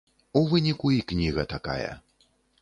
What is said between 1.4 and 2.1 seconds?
такая.